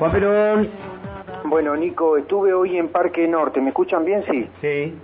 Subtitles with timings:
[0.00, 0.70] Juan Perón.
[1.44, 3.60] Bueno, Nico, estuve hoy en Parque Norte.
[3.60, 4.24] ¿Me escuchan bien?
[4.30, 4.48] Sí.
[4.62, 4.98] Sí.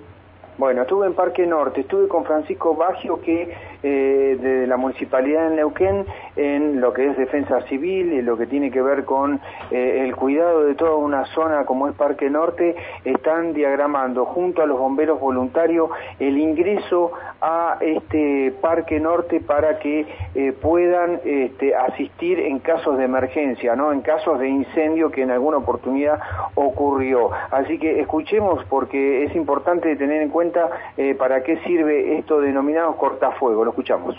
[0.56, 3.54] Bueno, estuve en Parque Norte, estuve con Francisco Baggio, que
[3.88, 8.48] eh, de la Municipalidad de Neuquén, en lo que es defensa civil y lo que
[8.48, 9.40] tiene que ver con
[9.70, 14.66] eh, el cuidado de toda una zona como es Parque Norte, están diagramando junto a
[14.66, 22.40] los bomberos voluntarios el ingreso a este Parque Norte para que eh, puedan este, asistir
[22.40, 23.92] en casos de emergencia, ¿no?
[23.92, 26.18] en casos de incendio que en alguna oportunidad
[26.56, 27.30] ocurrió.
[27.52, 30.70] Así que escuchemos porque es importante tener en cuenta
[31.18, 33.75] para qué sirve esto denominado cortafuego.
[33.76, 34.16] Escuchamos.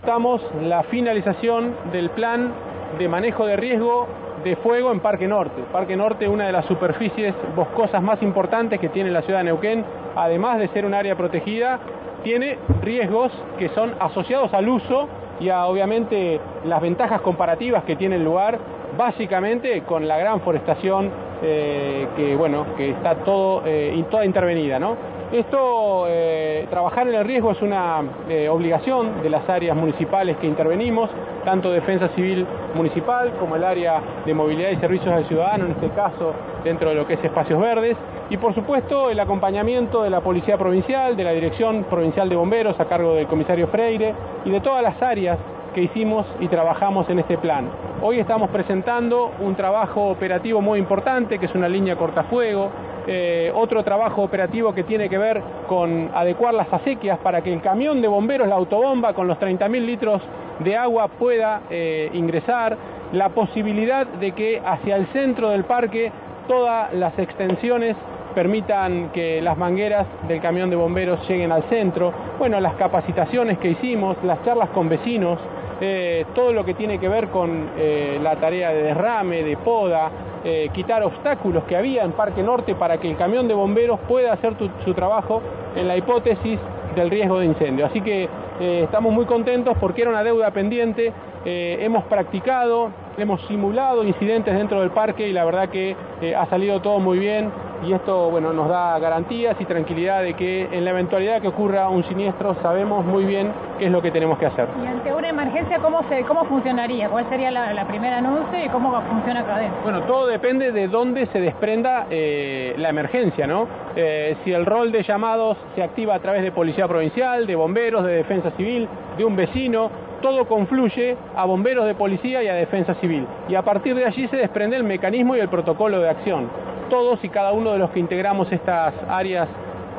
[0.00, 2.50] Estamos la finalización del plan
[2.98, 4.08] de manejo de riesgo
[4.42, 5.62] de fuego en Parque Norte.
[5.70, 9.84] Parque Norte, una de las superficies boscosas más importantes que tiene la ciudad de Neuquén,
[10.16, 11.78] además de ser un área protegida,
[12.22, 18.16] tiene riesgos que son asociados al uso y a obviamente las ventajas comparativas que tiene
[18.16, 18.58] el lugar,
[18.96, 21.10] básicamente con la gran forestación
[21.42, 24.96] eh, que bueno que está todo eh, toda intervenida, ¿no?
[25.32, 28.02] Esto, eh, trabajar en el riesgo es una
[28.50, 31.10] obligación de las áreas municipales que intervenimos,
[31.44, 35.88] tanto Defensa Civil Municipal como el área de Movilidad y Servicios al Ciudadano, en este
[35.90, 37.96] caso dentro de lo que es Espacios Verdes,
[38.30, 42.78] y por supuesto el acompañamiento de la Policía Provincial, de la Dirección Provincial de Bomberos
[42.80, 45.38] a cargo del comisario Freire y de todas las áreas
[45.74, 47.68] que hicimos y trabajamos en este plan.
[48.00, 52.70] Hoy estamos presentando un trabajo operativo muy importante, que es una línea cortafuego,
[53.06, 57.60] eh, otro trabajo operativo que tiene que ver con adecuar las acequias para que el
[57.60, 60.22] camión de bomberos, la autobomba con los 30.000 litros
[60.60, 62.76] de agua pueda eh, ingresar,
[63.12, 66.10] la posibilidad de que hacia el centro del parque
[66.48, 67.96] todas las extensiones
[68.34, 73.70] permitan que las mangueras del camión de bomberos lleguen al centro, bueno, las capacitaciones que
[73.70, 75.38] hicimos, las charlas con vecinos,
[75.80, 80.10] eh, todo lo que tiene que ver con eh, la tarea de derrame, de poda,
[80.44, 84.32] eh, quitar obstáculos que había en Parque Norte para que el camión de bomberos pueda
[84.32, 85.42] hacer su trabajo
[85.74, 86.58] en la hipótesis
[86.94, 87.86] del riesgo de incendio.
[87.86, 88.28] Así que
[88.60, 91.12] estamos muy contentos porque era una deuda pendiente,
[91.44, 95.96] hemos practicado, hemos simulado incidentes dentro del parque y la verdad que
[96.36, 97.50] ha salido todo muy bien
[97.82, 101.88] y esto bueno, nos da garantías y tranquilidad de que en la eventualidad que ocurra
[101.88, 104.68] un siniestro sabemos muy bien qué es lo que tenemos que hacer.
[104.82, 107.08] Y ante una emergencia, ¿cómo, se, cómo funcionaría?
[107.08, 109.80] ¿Cuál sería la, primera anuncio y cómo funciona acá adentro?
[109.82, 113.66] Bueno, todo depende de dónde se desprenda eh, la emergencia, ¿no?
[113.96, 118.04] Eh, si el rol de llamados se activa a través de Policía Provincial, de bomberos,
[118.04, 119.90] de Defensa Civil, de un vecino,
[120.22, 123.26] todo confluye a bomberos de policía y a defensa civil.
[123.46, 126.48] Y a partir de allí se desprende el mecanismo y el protocolo de acción
[126.88, 129.48] todos y cada uno de los que integramos estas áreas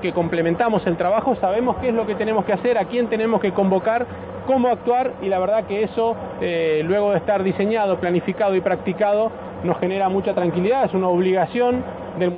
[0.02, 3.42] que complementamos el trabajo sabemos qué es lo que tenemos que hacer, a quién tenemos
[3.42, 4.06] que convocar,
[4.46, 9.32] cómo actuar y la verdad que eso, eh, luego de estar diseñado, planificado y practicado,
[9.64, 11.84] nos genera mucha tranquilidad, es una obligación
[12.20, 12.38] del...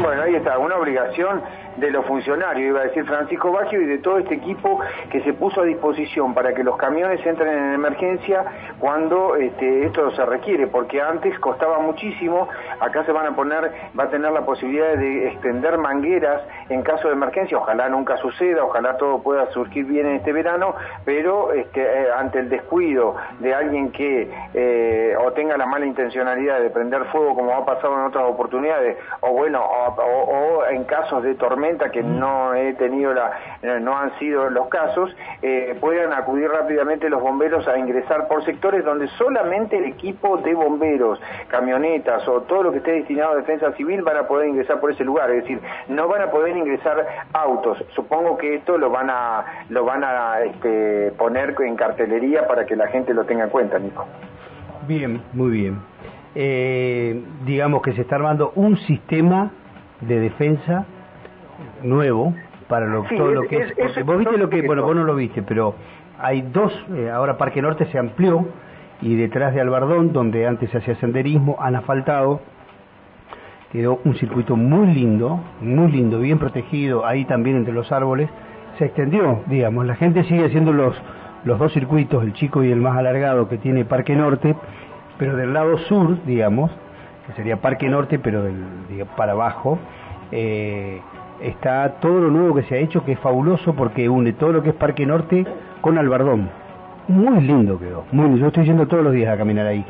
[0.00, 1.42] Bueno, ahí está, una obligación
[1.76, 5.32] de los funcionarios, iba a decir Francisco Baggio, y de todo este equipo que se
[5.32, 8.44] puso a disposición para que los camiones entren en emergencia
[8.78, 12.48] cuando este, esto se requiere, porque antes costaba muchísimo,
[12.80, 17.08] acá se van a poner, va a tener la posibilidad de extender mangueras en caso
[17.08, 21.82] de emergencia, ojalá nunca suceda, ojalá todo pueda surgir bien en este verano, pero este,
[21.82, 27.04] eh, ante el descuido de alguien que eh, o tenga la mala intencionalidad de prender
[27.06, 31.61] fuego como ha pasado en otras oportunidades, o bueno, o en casos de tormenta,
[31.92, 33.30] que no he tenido la,
[33.62, 38.44] eh, no han sido los casos, eh, puedan acudir rápidamente los bomberos a ingresar por
[38.44, 43.36] sectores donde solamente el equipo de bomberos, camionetas o todo lo que esté destinado a
[43.36, 46.56] defensa civil van a poder ingresar por ese lugar, es decir, no van a poder
[46.56, 47.78] ingresar autos.
[47.94, 52.74] Supongo que esto lo van a, lo van a este, poner en cartelería para que
[52.74, 54.06] la gente lo tenga en cuenta, Nico.
[54.88, 55.78] Bien, muy bien.
[56.34, 59.52] Eh, digamos que se está armando un sistema
[60.00, 60.86] de defensa
[61.82, 62.34] nuevo
[62.68, 65.42] para lo, todo lo que es, vos viste lo que bueno vos no lo viste
[65.42, 65.74] pero
[66.18, 68.46] hay dos eh, ahora Parque Norte se amplió
[69.02, 72.40] y detrás de Albardón donde antes se hacía senderismo han asfaltado.
[73.72, 78.30] Quedó un circuito muy lindo muy lindo bien protegido ahí también entre los árboles.
[78.78, 80.94] Se extendió digamos la gente sigue haciendo los
[81.44, 84.54] los dos circuitos el chico y el más alargado que tiene Parque Norte
[85.18, 86.70] pero del lado sur digamos
[87.26, 88.64] que sería Parque Norte pero del,
[89.16, 89.78] para abajo
[90.30, 91.00] eh,
[91.42, 94.62] está todo lo nuevo que se ha hecho, que es fabuloso porque une todo lo
[94.62, 95.44] que es Parque Norte
[95.80, 96.48] con Albardón.
[97.08, 99.84] Muy lindo quedó, muy Yo estoy yendo todos los días a caminar ahí.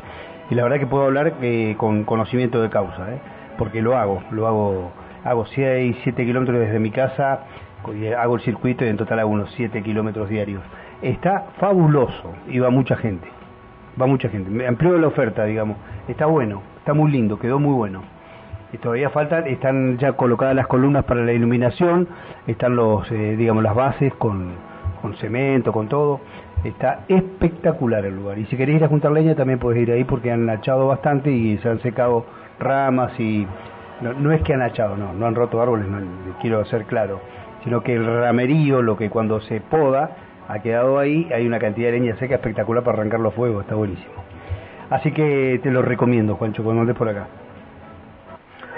[0.49, 3.19] Y la verdad que puedo hablar eh, con conocimiento de causa, ¿eh?
[3.57, 4.91] porque lo hago, lo hago,
[5.23, 7.41] hago 6, 7 kilómetros desde mi casa,
[8.17, 10.63] hago el circuito y en total hago unos 7 kilómetros diarios.
[11.01, 13.27] está fabuloso y va mucha gente.
[13.99, 14.65] Va mucha gente.
[14.65, 15.77] Amplió la oferta, digamos.
[16.07, 18.01] Está bueno, está muy lindo, quedó muy bueno.
[18.73, 22.07] Y todavía faltan, están ya colocadas las columnas para la iluminación,
[22.47, 24.51] están los, eh, digamos, las bases con,
[25.01, 26.19] con cemento, con todo.
[26.63, 28.39] Está espectacular el lugar.
[28.39, 31.29] Y si queréis ir a juntar leña también podés ir ahí porque han hachado bastante
[31.29, 32.25] y se han secado
[32.59, 33.45] ramas y
[34.01, 35.85] no, es que han hachado, no, no han roto árboles,
[36.41, 37.21] quiero ser claro,
[37.63, 40.17] sino que el ramerío, lo que cuando se poda,
[40.47, 43.75] ha quedado ahí, hay una cantidad de leña seca espectacular para arrancar los fuegos, está
[43.75, 44.13] buenísimo.
[44.89, 47.27] Así que te lo recomiendo, Juancho, cuando andes por acá.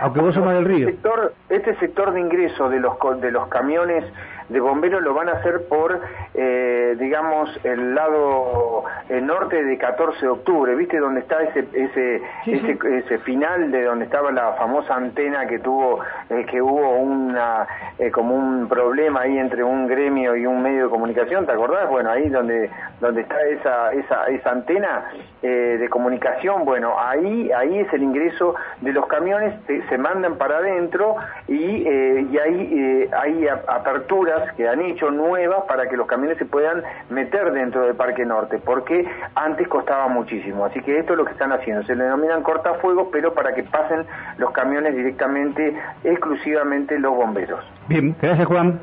[0.01, 0.89] Aunque vos sos más del río.
[0.89, 4.03] Este sector, este sector de ingreso de los, de los camiones
[4.49, 5.99] de bomberos lo van a hacer por,
[6.33, 10.99] eh, digamos, el lado el norte de 14 de octubre, ¿viste?
[10.99, 15.99] Donde está ese ese, ese, ese final de donde estaba la famosa antena que tuvo,
[16.29, 20.85] eh, que hubo una, eh, como un problema ahí entre un gremio y un medio
[20.85, 21.89] de comunicación, ¿te acordás?
[21.89, 22.69] Bueno, ahí donde,
[22.99, 25.05] donde está esa, esa, esa antena
[25.41, 31.17] de comunicación, bueno, ahí, ahí es el ingreso de los camiones, se mandan para adentro
[31.47, 36.83] y, y ahí hay apertura que han hecho nuevas para que los camiones se puedan
[37.09, 40.65] meter dentro del Parque Norte, porque antes costaba muchísimo.
[40.65, 41.83] Así que esto es lo que están haciendo.
[41.83, 44.05] Se le denominan cortafuegos, pero para que pasen
[44.37, 47.63] los camiones directamente, exclusivamente los bomberos.
[47.87, 48.79] Bien, gracias Juan.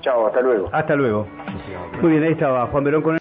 [0.00, 0.68] Chao, hasta luego.
[0.72, 1.26] Hasta luego.
[2.00, 3.16] Muy bien, ahí estaba Juan Verón con